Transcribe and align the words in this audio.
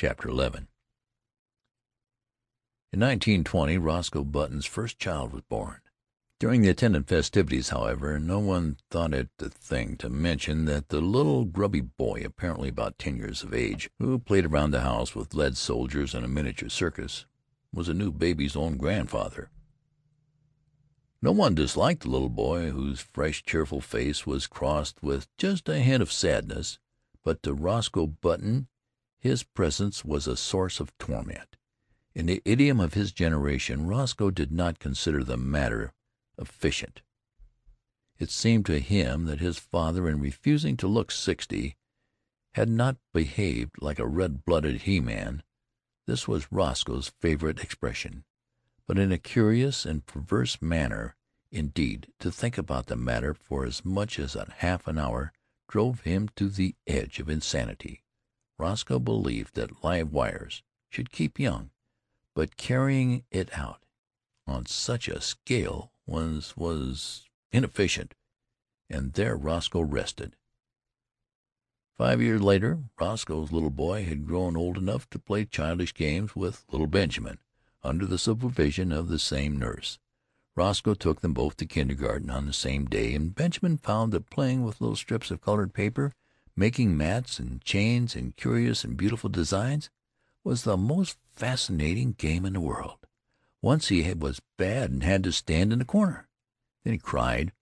CHAPTER 0.00 0.30
XI 0.30 0.64
In 2.90 3.00
1920 3.00 3.76
Roscoe 3.76 4.24
Button's 4.24 4.64
first 4.64 4.98
child 4.98 5.30
was 5.30 5.42
born. 5.42 5.82
During 6.38 6.62
the 6.62 6.70
attendant 6.70 7.06
festivities, 7.06 7.68
however, 7.68 8.18
no 8.18 8.38
one 8.38 8.78
thought 8.90 9.12
it 9.12 9.28
a 9.40 9.50
thing 9.50 9.98
to 9.98 10.08
mention 10.08 10.64
that 10.64 10.88
the 10.88 11.02
little 11.02 11.44
grubby 11.44 11.82
boy, 11.82 12.22
apparently 12.24 12.70
about 12.70 12.98
ten 12.98 13.18
years 13.18 13.42
of 13.42 13.52
age, 13.52 13.90
who 13.98 14.18
played 14.18 14.46
around 14.46 14.70
the 14.70 14.80
house 14.80 15.14
with 15.14 15.34
lead 15.34 15.58
soldiers 15.58 16.14
and 16.14 16.24
a 16.24 16.28
miniature 16.28 16.70
circus, 16.70 17.26
was 17.70 17.86
a 17.86 17.92
new 17.92 18.10
baby's 18.10 18.56
own 18.56 18.78
grandfather. 18.78 19.50
No 21.20 21.32
one 21.32 21.54
disliked 21.54 22.04
the 22.04 22.08
little 22.08 22.30
boy, 22.30 22.70
whose 22.70 23.00
fresh, 23.00 23.44
cheerful 23.44 23.82
face 23.82 24.26
was 24.26 24.46
crossed 24.46 25.02
with 25.02 25.28
just 25.36 25.68
a 25.68 25.78
hint 25.80 26.00
of 26.02 26.10
sadness, 26.10 26.78
but 27.22 27.42
to 27.42 27.52
Roscoe 27.52 28.06
Button 28.06 28.68
his 29.20 29.42
presence 29.42 30.04
was 30.04 30.26
a 30.26 30.36
source 30.36 30.80
of 30.80 30.96
torment. 30.98 31.56
In 32.14 32.26
the 32.26 32.42
idiom 32.44 32.80
of 32.80 32.94
his 32.94 33.12
generation, 33.12 33.86
Roscoe 33.86 34.30
did 34.30 34.50
not 34.50 34.78
consider 34.78 35.22
the 35.22 35.36
matter 35.36 35.92
efficient. 36.36 37.02
It 38.18 38.30
seemed 38.30 38.66
to 38.66 38.80
him 38.80 39.26
that 39.26 39.40
his 39.40 39.58
father, 39.58 40.08
in 40.08 40.20
refusing 40.20 40.76
to 40.78 40.88
look 40.88 41.12
sixty, 41.12 41.76
had 42.54 42.68
not 42.68 42.96
behaved 43.14 43.80
like 43.80 43.98
a 43.98 44.06
red 44.06 44.44
blooded 44.44 44.82
he 44.82 44.98
man. 45.00 45.42
This 46.06 46.26
was 46.26 46.50
Roscoe's 46.50 47.12
favorite 47.20 47.60
expression 47.62 48.24
but 48.90 48.98
in 48.98 49.12
a 49.12 49.18
curious 49.18 49.86
and 49.86 50.04
perverse 50.04 50.60
manner 50.60 51.14
indeed. 51.52 52.08
To 52.18 52.28
think 52.28 52.58
about 52.58 52.86
the 52.86 52.96
matter 52.96 53.34
for 53.34 53.64
as 53.64 53.84
much 53.84 54.18
as 54.18 54.34
a 54.34 54.52
half 54.56 54.88
an 54.88 54.98
hour 54.98 55.32
drove 55.68 56.00
him 56.00 56.28
to 56.34 56.48
the 56.48 56.74
edge 56.88 57.20
of 57.20 57.28
insanity. 57.28 58.02
Roscoe 58.60 58.98
believed 58.98 59.54
that 59.54 59.82
live 59.82 60.12
wires 60.12 60.62
should 60.90 61.10
keep 61.10 61.40
young, 61.40 61.70
but 62.34 62.58
carrying 62.58 63.24
it 63.30 63.48
out 63.56 63.86
on 64.46 64.66
such 64.66 65.08
a 65.08 65.22
scale 65.22 65.92
was 66.06 66.54
was 66.58 67.26
inefficient, 67.52 68.14
and 68.90 69.14
there 69.14 69.34
Roscoe 69.34 69.80
rested. 69.80 70.36
Five 71.96 72.20
years 72.20 72.42
later 72.42 72.84
Roscoe's 73.00 73.50
little 73.50 73.70
boy 73.70 74.04
had 74.04 74.26
grown 74.26 74.58
old 74.58 74.76
enough 74.76 75.08
to 75.08 75.18
play 75.18 75.46
childish 75.46 75.94
games 75.94 76.36
with 76.36 76.66
little 76.70 76.86
Benjamin 76.86 77.38
under 77.82 78.04
the 78.04 78.18
supervision 78.18 78.92
of 78.92 79.08
the 79.08 79.18
same 79.18 79.56
nurse. 79.56 79.98
Roscoe 80.54 80.92
took 80.92 81.22
them 81.22 81.32
both 81.32 81.56
to 81.56 81.64
kindergarten 81.64 82.28
on 82.28 82.44
the 82.44 82.52
same 82.52 82.84
day, 82.84 83.14
and 83.14 83.34
Benjamin 83.34 83.78
found 83.78 84.12
that 84.12 84.28
playing 84.28 84.64
with 84.64 84.82
little 84.82 84.96
strips 84.96 85.30
of 85.30 85.40
colored 85.40 85.72
paper, 85.72 86.12
making 86.60 86.94
mats 86.94 87.38
and 87.38 87.64
chains 87.64 88.14
and 88.14 88.36
curious 88.36 88.84
and 88.84 88.94
beautiful 88.94 89.30
designs, 89.30 89.88
was 90.44 90.62
the 90.62 90.76
most 90.76 91.16
fascinating 91.34 92.12
game 92.12 92.44
in 92.44 92.52
the 92.52 92.60
world. 92.60 92.98
Once 93.62 93.88
he 93.88 94.12
was 94.12 94.42
bad 94.58 94.90
and 94.90 95.02
had 95.02 95.24
to 95.24 95.32
stand 95.32 95.72
in 95.72 95.80
a 95.80 95.86
corner. 95.86 96.28
Then 96.84 96.92
he 96.92 96.98
cried, 96.98 97.52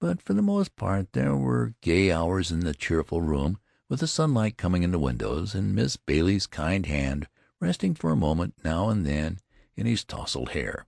but 0.00 0.22
for 0.22 0.34
the 0.34 0.40
most 0.40 0.76
part 0.76 1.12
there 1.14 1.34
were 1.34 1.74
gay 1.80 2.12
hours 2.12 2.52
in 2.52 2.60
the 2.60 2.74
cheerful 2.74 3.20
room, 3.20 3.58
with 3.88 3.98
the 3.98 4.06
sunlight 4.06 4.56
coming 4.56 4.84
in 4.84 4.92
the 4.92 5.00
windows, 5.00 5.52
and 5.52 5.74
Miss 5.74 5.96
Bailey's 5.96 6.46
kind 6.46 6.86
hand 6.86 7.26
resting 7.58 7.94
for 7.96 8.12
a 8.12 8.16
moment 8.16 8.54
now 8.64 8.88
and 8.88 9.04
then 9.04 9.38
in 9.74 9.86
his 9.86 10.04
tousled 10.04 10.50
hair. 10.50 10.86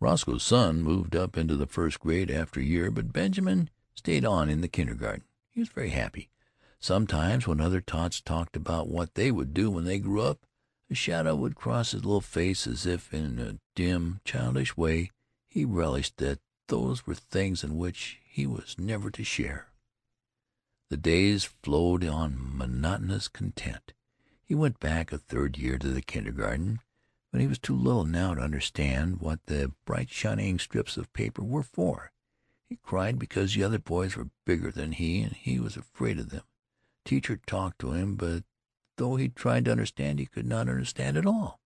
Roscoe's 0.00 0.44
son 0.44 0.80
moved 0.80 1.14
up 1.14 1.36
into 1.36 1.56
the 1.56 1.66
first 1.66 2.00
grade 2.00 2.30
after 2.30 2.58
a 2.58 2.64
year, 2.64 2.90
but 2.90 3.12
Benjamin 3.12 3.68
stayed 3.94 4.24
on 4.24 4.48
in 4.48 4.62
the 4.62 4.68
kindergarten. 4.68 5.24
He 5.50 5.60
was 5.60 5.68
very 5.68 5.90
happy. 5.90 6.30
Sometimes, 6.80 7.46
when 7.46 7.60
other 7.60 7.80
tots 7.80 8.20
talked 8.20 8.56
about 8.56 8.88
what 8.88 9.14
they 9.14 9.30
would 9.30 9.52
do 9.52 9.70
when 9.70 9.84
they 9.84 9.98
grew 9.98 10.22
up, 10.22 10.46
a 10.88 10.94
shadow 10.94 11.34
would 11.34 11.56
cross 11.56 11.90
his 11.90 12.04
little 12.04 12.20
face 12.20 12.66
as 12.66 12.86
if, 12.86 13.12
in 13.12 13.38
a 13.38 13.58
dim, 13.74 14.20
childish 14.24 14.76
way, 14.76 15.10
he 15.48 15.64
relished 15.64 16.16
that 16.18 16.40
those 16.68 17.06
were 17.06 17.14
things 17.14 17.64
in 17.64 17.76
which 17.76 18.20
he 18.24 18.46
was 18.46 18.76
never 18.78 19.10
to 19.10 19.24
share. 19.24 19.68
The 20.88 20.96
days 20.96 21.44
flowed 21.44 22.04
on 22.04 22.56
monotonous 22.56 23.28
content. 23.28 23.92
He 24.44 24.54
went 24.54 24.80
back 24.80 25.12
a 25.12 25.18
third 25.18 25.58
year 25.58 25.78
to 25.78 25.88
the 25.88 26.00
kindergarten. 26.00 26.80
But 27.30 27.42
he 27.42 27.46
was 27.46 27.58
too 27.58 27.76
little 27.76 28.04
now 28.04 28.34
to 28.34 28.40
understand 28.40 29.20
what 29.20 29.44
the 29.46 29.72
bright 29.84 30.08
shining 30.10 30.58
strips 30.58 30.96
of 30.96 31.12
paper 31.12 31.42
were 31.42 31.62
for. 31.62 32.10
He 32.70 32.76
cried 32.82 33.18
because 33.18 33.54
the 33.54 33.62
other 33.62 33.78
boys 33.78 34.16
were 34.16 34.30
bigger 34.46 34.70
than 34.70 34.92
he, 34.92 35.20
and 35.20 35.32
he 35.34 35.60
was 35.60 35.76
afraid 35.76 36.18
of 36.18 36.30
them. 36.30 36.44
Teacher 37.08 37.40
talked 37.46 37.78
to 37.78 37.92
him, 37.92 38.16
but 38.16 38.44
though 38.98 39.16
he 39.16 39.30
tried 39.30 39.64
to 39.64 39.70
understand, 39.70 40.18
he 40.18 40.26
could 40.26 40.44
not 40.44 40.68
understand 40.68 41.16
at 41.16 41.24
all. 41.24 41.58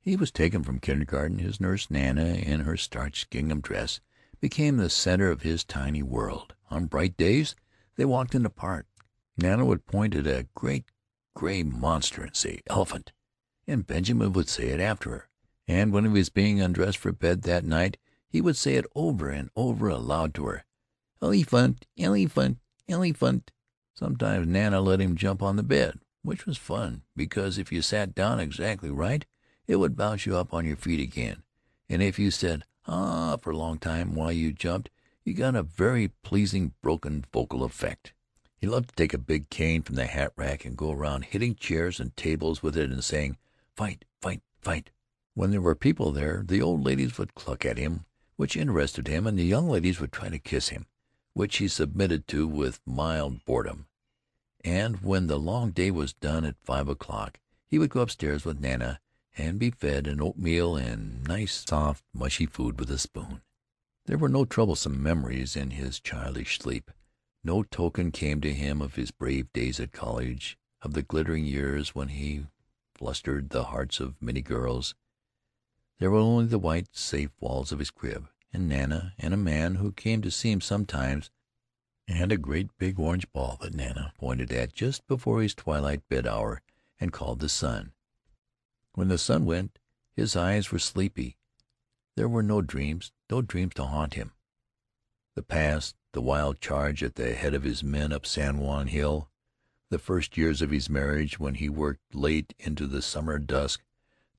He 0.00 0.16
was 0.16 0.30
taken 0.30 0.62
from 0.62 0.80
kindergarten. 0.80 1.40
His 1.40 1.60
nurse 1.60 1.90
Nana, 1.90 2.28
in 2.36 2.60
her 2.60 2.78
starched 2.78 3.28
gingham 3.28 3.60
dress, 3.60 4.00
became 4.40 4.78
the 4.78 4.88
center 4.88 5.30
of 5.30 5.42
his 5.42 5.62
tiny 5.62 6.02
world. 6.02 6.54
On 6.70 6.86
bright 6.86 7.18
days 7.18 7.54
they 7.96 8.06
walked 8.06 8.34
in 8.34 8.44
the 8.44 8.48
park. 8.48 8.86
Nana 9.36 9.66
would 9.66 9.84
point 9.84 10.14
at 10.14 10.26
a 10.26 10.48
great 10.54 10.86
gray 11.34 11.62
monster 11.62 12.22
and 12.22 12.34
say, 12.34 12.62
"Elephant." 12.66 13.12
and 13.66 13.86
Benjamin 13.86 14.32
would 14.32 14.48
say 14.48 14.68
it 14.68 14.80
after 14.80 15.10
her. 15.10 15.28
And 15.68 15.92
when 15.92 16.04
he 16.04 16.10
was 16.10 16.30
being 16.30 16.62
undressed 16.62 16.96
for 16.96 17.12
bed 17.12 17.42
that 17.42 17.66
night, 17.66 17.98
he 18.26 18.40
would 18.40 18.56
say 18.56 18.76
it 18.76 18.86
over 18.94 19.28
and 19.28 19.50
over 19.54 19.90
aloud 19.90 20.32
to 20.36 20.46
her. 20.46 20.64
"Elephant, 21.20 21.84
elephant, 21.98 22.56
elephant." 22.88 23.50
Sometimes 23.94 24.48
Nana 24.48 24.80
let 24.80 25.00
him 25.00 25.16
jump 25.16 25.42
on 25.42 25.56
the 25.56 25.62
bed, 25.62 26.00
which 26.22 26.46
was 26.46 26.58
fun, 26.58 27.02
because 27.14 27.58
if 27.58 27.70
you 27.70 27.80
sat 27.80 28.14
down 28.14 28.40
exactly 28.40 28.90
right, 28.90 29.24
it 29.66 29.76
would 29.76 29.96
bounce 29.96 30.26
you 30.26 30.36
up 30.36 30.52
on 30.52 30.66
your 30.66 30.76
feet 30.76 31.00
again, 31.00 31.42
and 31.88 32.02
if 32.02 32.18
you 32.18 32.30
said 32.30 32.64
"ah" 32.86 33.36
for 33.36 33.50
a 33.50 33.56
long 33.56 33.78
time 33.78 34.14
while 34.14 34.32
you 34.32 34.52
jumped, 34.52 34.90
you 35.24 35.32
got 35.32 35.54
a 35.54 35.62
very 35.62 36.08
pleasing 36.08 36.74
broken 36.82 37.24
vocal 37.32 37.62
effect. 37.62 38.12
He 38.58 38.66
loved 38.66 38.88
to 38.88 38.94
take 38.96 39.14
a 39.14 39.18
big 39.18 39.48
cane 39.48 39.82
from 39.82 39.94
the 39.94 40.06
hat 40.06 40.32
rack 40.36 40.64
and 40.64 40.76
go 40.76 40.90
around 40.90 41.26
hitting 41.26 41.54
chairs 41.54 42.00
and 42.00 42.16
tables 42.16 42.62
with 42.62 42.76
it 42.76 42.90
and 42.90 43.04
saying 43.04 43.36
Fight! 43.76 44.04
Fight! 44.20 44.42
Fight!" 44.60 44.90
When 45.34 45.50
there 45.50 45.60
were 45.60 45.74
people 45.74 46.10
there, 46.12 46.42
the 46.46 46.60
old 46.60 46.82
ladies 46.84 47.16
would 47.18 47.34
cluck 47.34 47.64
at 47.64 47.78
him, 47.78 48.06
which 48.36 48.56
interested 48.56 49.06
him, 49.06 49.26
and 49.26 49.38
the 49.38 49.44
young 49.44 49.68
ladies 49.68 50.00
would 50.00 50.12
try 50.12 50.30
to 50.30 50.38
kiss 50.38 50.70
him, 50.70 50.86
which 51.34 51.58
he 51.58 51.68
submitted 51.68 52.26
to 52.26 52.48
with 52.48 52.80
mild 52.86 53.44
boredom. 53.44 53.86
And 54.64 55.02
when 55.02 55.26
the 55.26 55.38
long 55.38 55.72
day 55.72 55.90
was 55.90 56.14
done 56.14 56.44
at 56.44 56.56
five 56.64 56.88
o'clock, 56.88 57.38
he 57.66 57.78
would 57.78 57.90
go 57.90 58.00
upstairs 58.00 58.44
with 58.44 58.60
Nana 58.60 59.00
and 59.36 59.58
be 59.58 59.70
fed 59.70 60.06
an 60.06 60.20
oatmeal 60.20 60.76
and 60.76 61.22
nice, 61.24 61.64
soft, 61.68 62.04
mushy 62.14 62.46
food 62.46 62.78
with 62.78 62.90
a 62.90 62.98
spoon. 62.98 63.42
There 64.06 64.18
were 64.18 64.28
no 64.28 64.44
troublesome 64.44 65.02
memories 65.02 65.56
in 65.56 65.70
his 65.70 65.98
childish 66.00 66.58
sleep. 66.58 66.90
No 67.42 67.62
token 67.62 68.12
came 68.12 68.40
to 68.40 68.54
him 68.54 68.80
of 68.80 68.94
his 68.94 69.10
brave 69.10 69.52
days 69.52 69.80
at 69.80 69.92
college, 69.92 70.56
of 70.82 70.92
the 70.92 71.02
glittering 71.02 71.44
years 71.44 71.94
when 71.94 72.08
he 72.08 72.46
flustered 72.94 73.50
the 73.50 73.64
hearts 73.64 74.00
of 74.00 74.20
many 74.22 74.40
girls. 74.40 74.94
There 75.98 76.10
were 76.10 76.18
only 76.18 76.46
the 76.46 76.58
white, 76.58 76.88
safe 76.92 77.30
walls 77.40 77.72
of 77.72 77.78
his 77.78 77.90
crib, 77.90 78.28
and 78.54 78.68
Nana, 78.68 79.12
and 79.18 79.34
a 79.34 79.36
man 79.36 79.74
who 79.74 79.90
came 79.90 80.22
to 80.22 80.30
see 80.30 80.52
him 80.52 80.60
sometimes, 80.60 81.28
and 82.06 82.30
a 82.30 82.36
great 82.36 82.70
big 82.78 83.00
orange 83.00 83.30
ball 83.32 83.58
that 83.60 83.74
Nana 83.74 84.12
pointed 84.16 84.52
at 84.52 84.72
just 84.72 85.06
before 85.08 85.42
his 85.42 85.54
twilight 85.54 86.08
bed 86.08 86.24
hour 86.24 86.62
and 87.00 87.12
called 87.12 87.40
the 87.40 87.48
sun. 87.48 87.92
When 88.94 89.08
the 89.08 89.18
sun 89.18 89.44
went, 89.44 89.80
his 90.14 90.36
eyes 90.36 90.70
were 90.70 90.78
sleepy. 90.78 91.36
There 92.14 92.28
were 92.28 92.44
no 92.44 92.62
dreams, 92.62 93.10
no 93.28 93.42
dreams 93.42 93.74
to 93.74 93.84
haunt 93.84 94.14
him. 94.14 94.32
The 95.34 95.42
past, 95.42 95.96
the 96.12 96.22
wild 96.22 96.60
charge 96.60 97.02
at 97.02 97.16
the 97.16 97.34
head 97.34 97.54
of 97.54 97.64
his 97.64 97.82
men 97.82 98.12
up 98.12 98.24
San 98.24 98.58
Juan 98.58 98.86
Hill, 98.86 99.28
the 99.90 99.98
first 99.98 100.36
years 100.36 100.62
of 100.62 100.70
his 100.70 100.88
marriage, 100.88 101.40
when 101.40 101.56
he 101.56 101.68
worked 101.68 102.14
late 102.14 102.54
into 102.60 102.86
the 102.86 103.02
summer 103.02 103.40
dusk 103.40 103.82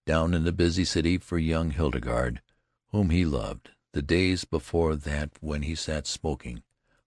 down 0.06 0.33
in 0.33 0.45
the 0.45 0.53
busy 0.53 0.85
city 0.85 1.18
for 1.18 1.38
young 1.38 1.71
Hildegarde, 1.71 2.41
whom 2.91 3.09
he 3.09 3.25
loved; 3.25 3.71
the 3.95 4.01
days 4.01 4.44
before 4.44 4.94
that 4.94 5.30
when 5.39 5.62
he 5.62 5.74
sat 5.74 6.06
smoking 6.06 6.62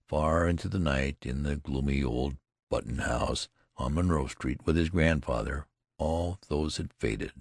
far 0.07 0.47
into 0.47 0.67
the 0.67 0.79
night 0.79 1.17
in 1.21 1.43
the 1.43 1.55
gloomy 1.55 2.03
old 2.03 2.35
Button 2.67 2.97
house 2.97 3.47
on 3.77 3.93
Monroe 3.93 4.25
Street 4.25 4.61
with 4.65 4.75
his 4.75 4.89
grandfather 4.89 5.67
all 5.99 6.39
those 6.47 6.77
had 6.77 6.91
faded 6.91 7.31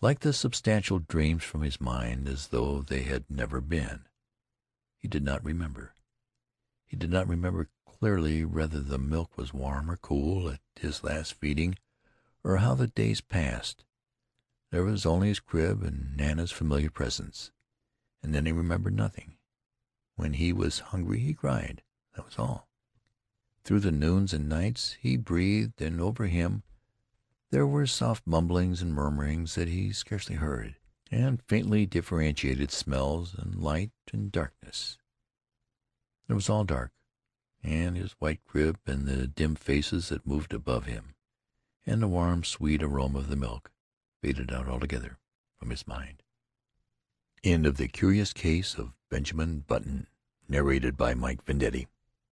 like 0.00 0.20
the 0.20 0.32
substantial 0.32 1.00
dreams 1.00 1.44
from 1.44 1.60
his 1.60 1.82
mind, 1.82 2.28
as 2.28 2.46
though 2.46 2.80
they 2.80 3.02
had 3.02 3.24
never 3.28 3.60
been. 3.60 4.06
He 4.96 5.06
did 5.06 5.22
not 5.22 5.44
remember. 5.44 5.92
He 6.86 6.96
did 6.96 7.10
not 7.10 7.28
remember 7.28 7.68
clearly 7.84 8.42
whether 8.42 8.80
the 8.80 8.96
milk 8.96 9.36
was 9.36 9.52
warm 9.52 9.90
or 9.90 9.96
cool 9.96 10.48
at 10.48 10.60
his 10.80 11.04
last 11.04 11.34
feeding, 11.34 11.76
or 12.42 12.56
how 12.56 12.74
the 12.74 12.86
days 12.86 13.20
passed. 13.20 13.84
There 14.70 14.84
was 14.84 15.04
only 15.04 15.28
his 15.28 15.40
crib 15.40 15.82
and 15.82 16.16
Nana's 16.16 16.52
familiar 16.52 16.88
presence. 16.90 17.50
And 18.22 18.34
then 18.34 18.46
he 18.46 18.52
remembered 18.52 18.94
nothing. 18.94 19.36
When 20.16 20.34
he 20.34 20.52
was 20.52 20.80
hungry 20.80 21.20
he 21.20 21.34
cried. 21.34 21.82
That 22.14 22.24
was 22.24 22.38
all. 22.38 22.68
Through 23.64 23.80
the 23.80 23.92
noons 23.92 24.32
and 24.32 24.48
nights 24.48 24.96
he 25.00 25.16
breathed, 25.16 25.80
and 25.80 26.00
over 26.00 26.26
him 26.26 26.62
There 27.50 27.66
were 27.66 27.86
soft 27.86 28.26
mumblings 28.26 28.82
and 28.82 28.92
murmurings 28.94 29.54
that 29.54 29.68
he 29.68 29.92
scarcely 29.92 30.36
heard, 30.36 30.76
and 31.10 31.42
faintly 31.42 31.86
differentiated 31.86 32.70
smells, 32.70 33.34
and 33.34 33.54
light 33.54 33.92
and 34.12 34.32
darkness. 34.32 34.98
It 36.28 36.34
was 36.34 36.50
all 36.50 36.64
dark, 36.64 36.92
and 37.62 37.96
his 37.96 38.12
white 38.12 38.44
crib, 38.44 38.78
and 38.86 39.06
the 39.06 39.26
dim 39.26 39.54
faces 39.54 40.08
that 40.08 40.26
moved 40.26 40.52
above 40.52 40.84
him, 40.86 41.14
and 41.86 42.02
the 42.02 42.08
warm, 42.08 42.44
sweet 42.44 42.82
aroma 42.82 43.20
of 43.20 43.28
the 43.28 43.36
milk, 43.36 43.70
faded 44.20 44.52
out 44.52 44.68
altogether 44.68 45.18
from 45.56 45.70
his 45.70 45.86
mind. 45.86 46.22
End 47.44 47.66
of 47.66 47.76
the 47.76 47.86
Curious 47.86 48.32
Case 48.32 48.74
of 48.74 48.94
Benjamin 49.10 49.60
Button, 49.60 50.08
narrated 50.48 50.96
by 50.96 51.14
Mike 51.14 51.44
Venditti 51.44 51.86